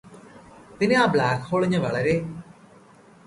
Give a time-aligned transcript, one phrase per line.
[0.79, 2.15] പിന്നെ ആ ബ്ലാക്ക്ഹോളിനു വളരെ